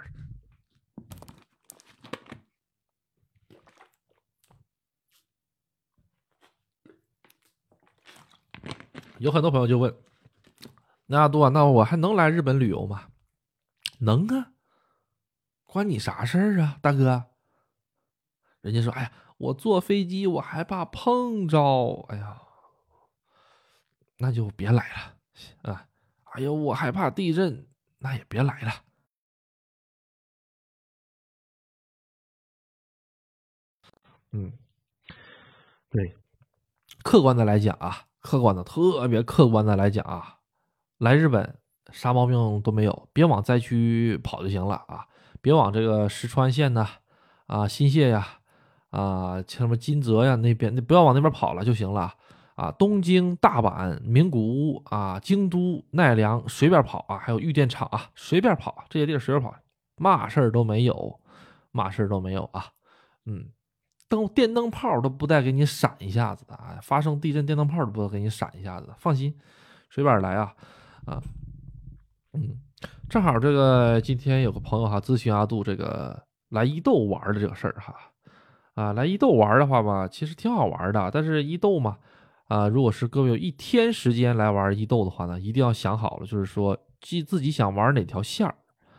[9.18, 9.93] 有很多朋友就问，
[11.07, 13.09] 那阿杜啊，那我还能来日本旅游吗？
[13.99, 14.53] 能啊。
[15.69, 17.27] 关你啥事儿啊，大哥？
[18.62, 22.41] 人家说：“哎呀，我坐飞机我害怕碰着，哎呀，
[24.16, 25.14] 那就别来了
[25.71, 25.87] 啊！
[26.33, 28.73] 哎呦，我害怕地震，那也别来了。”
[34.33, 34.51] 嗯，
[35.91, 36.16] 对，
[37.03, 40.39] 客观的来讲啊，客观的特别客观的来讲啊，
[40.97, 41.61] 来日本
[41.93, 45.07] 啥毛病都没有，别往灾区跑就行了啊。
[45.49, 46.87] 别往这个石川县呐，
[47.47, 48.27] 啊新泻呀，
[48.91, 52.13] 啊像什么金泽呀那边，你不要往那边跑了就行了
[52.55, 52.71] 啊。
[52.73, 59.57] 东京、大阪、名古屋啊、京都、奈良随便跑啊，还有玉电厂啊，随便跑这些地儿随便跑，
[59.97, 61.19] 嘛事儿都没有，
[61.71, 62.67] 嘛事儿都没有啊。
[63.25, 63.49] 嗯，
[64.07, 69.35] 灯电灯泡都不带给你闪一下子的啊，发生地震电灯泡都不带给你闪一下子，放心，
[69.89, 70.55] 随便来啊
[71.07, 71.23] 啊，
[72.35, 72.68] 嗯。
[73.09, 77.95] 正好这个今天有个朋友哈咨询阿杜这个来伊豆玩的这个事儿哈，
[78.74, 81.97] 啊来伊豆玩的话吧，其实挺好玩的，但是伊豆嘛，
[82.49, 88.55] 啊如果是各位有一天时间来玩伊豆的话呢，一定要想好了，就是说自自己想玩哪条线儿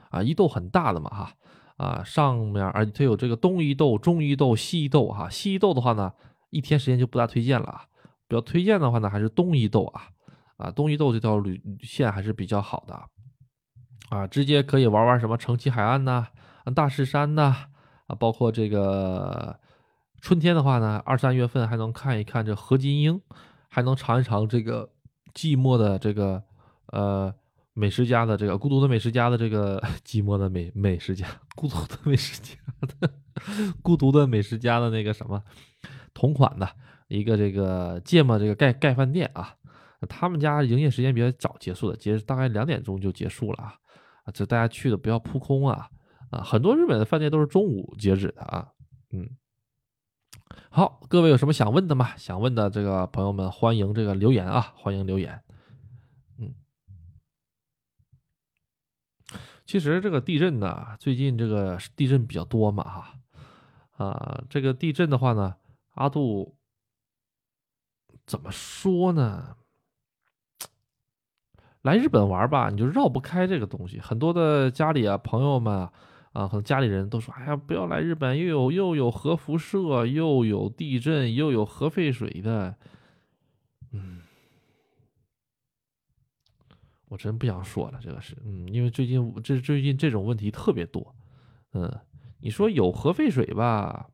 [0.10, 1.32] 啊，伊豆很大的嘛哈，
[1.78, 6.12] 啊上面而且它有这个东伊豆、中伊豆、西伊豆哈，西伊豆的话呢，
[6.50, 7.84] 一天时间就不大推荐了啊，
[8.28, 10.02] 比较推荐的话呢还是东伊豆啊，
[10.58, 13.00] 啊东伊豆这条旅线还是比较好的。
[14.10, 16.28] 啊直接可以玩玩什么城崎海岸呐，
[16.76, 17.56] 大势山呐，
[18.08, 19.60] 啊，包括这个
[20.22, 23.22] 春天的话呢，二三月份还能看一看这何金英，
[23.70, 24.90] 还能尝一尝这个
[25.34, 26.44] 寂寞的这个
[26.88, 27.34] 呃
[27.74, 32.56] 美食家的这个孤独的美食家的这个寂寞的美美食家，孤独的美食家
[33.00, 33.10] 的
[33.82, 35.42] 孤独的美食家的那个什么
[36.14, 36.68] 同款的
[37.08, 39.56] 一个这个芥末这个盖盖饭店啊，
[40.10, 43.76] 他们家营业时间比较早结束的，结大概两点钟就结束了啊。
[44.32, 45.90] 这大家去的不要扑空啊
[46.32, 46.42] 啊！
[46.42, 48.74] 很多日本的饭店都是中午截止的啊。
[49.12, 49.30] 嗯，
[50.70, 52.16] 好，各位有什么想问的吗？
[52.18, 55.42] 想问的这个朋友们，欢迎这个留言啊，欢迎留言。
[56.38, 56.54] 嗯，
[59.66, 63.14] 其实这个地震呢，最近这个地震比较多嘛哈
[63.98, 65.56] 啊，这个地震的话呢，
[65.96, 66.56] 阿杜
[68.26, 69.56] 怎么说呢？
[71.84, 74.00] 来日本玩吧，你就绕不开这个东西。
[74.00, 75.92] 很多的家里啊，朋友们啊，
[76.34, 82.76] 啊，可能家里人都说：“哎呀，不要来日本，又有又有核辐射，又有地震，又有核废水的。”
[83.92, 84.20] 嗯，
[87.08, 91.16] 我真不想说了，这个是，嗯，因为最近这最近这种问题特别多。
[91.72, 91.90] 嗯，
[92.42, 94.10] 你说有核废水吧，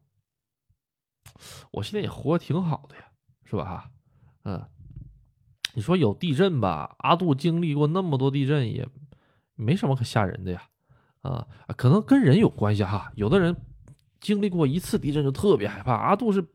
[1.71, 3.05] 我现在也活挺好的呀，
[3.43, 3.65] 是吧？
[3.65, 3.91] 哈，
[4.43, 4.69] 嗯。
[5.75, 6.95] 你说有地震吧？
[6.99, 8.87] 阿杜经历过那么多地震，也
[9.55, 10.63] 没什么可吓人的呀。
[11.21, 11.45] 啊，
[11.75, 13.11] 可能跟人有关系哈。
[13.15, 13.55] 有的人
[14.19, 15.93] 经历过一次地震就特别害怕。
[15.93, 16.45] 阿杜是，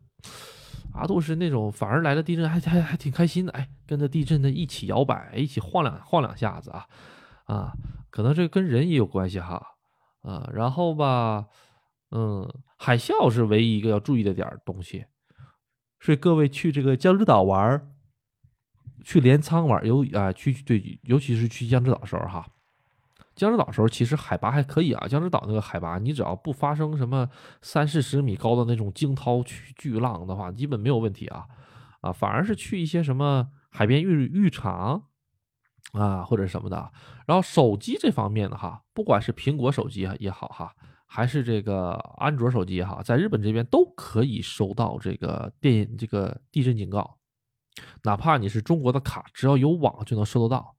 [0.94, 6.86] 阿杜是那种反而来了地震还还还挺开心的，哎，跟着地震的一起摇摆，一起晃两晃两下子啊
[7.44, 7.72] 啊，
[8.10, 9.60] 可能这跟人也有关系哈
[10.22, 11.46] 啊，然后吧，
[12.12, 15.04] 嗯，海啸是唯一一个要注意的点东西，
[15.98, 17.89] 所以各位去这个江之岛玩
[19.04, 22.46] 去镰仓玩尤啊去对，尤其是去江之岛的时候哈。
[23.36, 27.26] 江之岛时候其实海拔还可以啊，江之岛那个海拔，你只要不发生什么
[27.62, 31.46] 三四十米高的那种惊涛巨巨浪的话，基本没有问题啊
[32.02, 35.04] 啊，反而是去一些什么海边浴浴场
[35.92, 36.92] 啊或者什么的。
[37.26, 40.74] 然后手机这方面的哈，不管是苹果手机也好哈，
[41.06, 47.16] 还是这个安卓手机也好，在日本这边都可以收到这个电这个地震警告，
[48.04, 50.74] 哪怕你是中国的卡，只要有网就能收得到。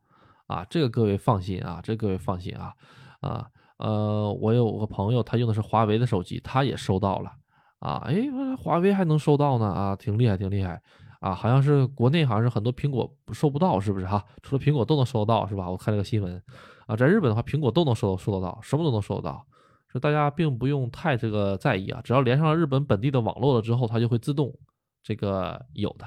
[0.48, 2.74] 啊，这个各位放心啊，这各位放心啊，
[3.22, 7.32] 啊，呃，我有个朋友，他用的是华为的手机，他也收到了，
[7.80, 8.28] 啊，哎，
[8.58, 10.82] 华为还能收到呢，啊，挺厉害，挺厉害，
[11.22, 14.26] 啊，好像是国内好像是很多苹果收不到，是不是哈？
[14.42, 15.70] 除了苹果都能收得到，是吧？
[15.70, 16.44] 我看这个新闻，
[16.86, 19.46] 啊，在日本的话，苹果都能收收得到，什么都能收得到，
[19.90, 24.54] 所以大家并不用太这个在意啊，只要连上了日本本地的网络了之后，它就会自动
[25.02, 26.06] 这个有的，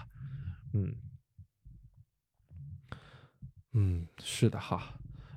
[0.75, 0.95] 嗯。
[3.77, 4.95] 嗯，是的哈，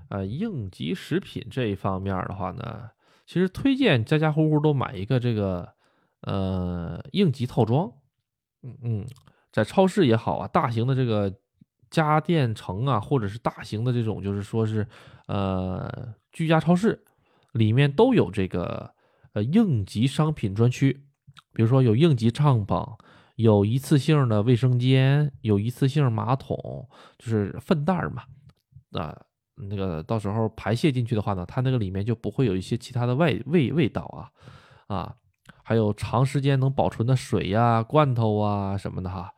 [0.09, 2.91] 呃，应急食品这一方面的话呢，
[3.25, 5.73] 其实推荐家家户户都买一个这个
[6.21, 7.91] 呃应急套装，
[8.61, 9.07] 嗯嗯，
[9.51, 11.35] 在超市也好啊，大型的这个
[11.89, 14.87] 家电城啊，或者是大型的这种就是说是
[15.25, 17.03] 呃居家超市
[17.53, 18.93] 里面都有这个
[19.33, 20.93] 呃应急商品专区，
[21.53, 22.99] 比如说有应急帐篷。
[23.37, 28.23] 有一次性的卫生间，有一次性马桶，就是粪袋嘛，
[28.93, 29.15] 啊，
[29.55, 34.01] 那个到时候排泄进去的话呢，它那个里面就不会有一些其他的味味味道
[34.87, 35.15] 啊，啊，
[35.63, 39.31] 还有长时间能保存的水呀、罐头啊什么的哈，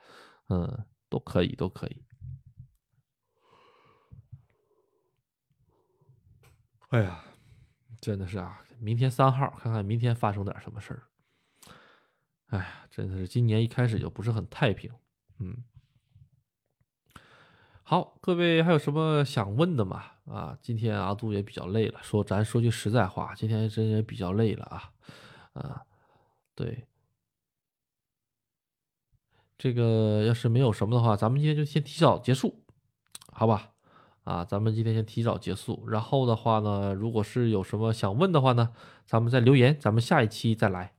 [0.48, 2.02] 嗯，都可以，都可以。
[6.92, 7.22] 哎呀，
[8.00, 11.04] 真的是啊，明天三号，看看明天发生点什么事儿。
[12.48, 14.92] 哎呀，真的是今年一开始就不是很太平，
[15.40, 15.64] 嗯。
[17.82, 20.04] 好，各位还有什么想问的吗？
[20.26, 24.92] 啊，今天阿杜也比较累了，说咱说句实在话，今天真也比较累了啊，
[25.54, 25.82] 啊，
[26.54, 26.88] 对，
[29.58, 32.66] 这个要是没有什么的话，咱们今天就先提早结束，
[33.32, 33.72] 好吧？
[34.26, 38.74] 啊，咱们今天先提早结束，然后的话呢，如果是有什么想问的话呢，
[39.06, 40.99] 咱们再留言，咱们下一期再来。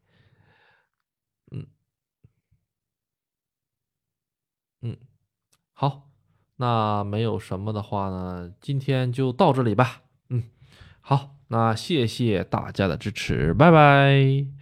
[5.80, 6.10] 好，
[6.56, 10.02] 那没有什么的话呢，今天就到这里吧。
[10.28, 10.42] 嗯，
[11.00, 14.59] 好，那谢谢大家的支持，拜拜。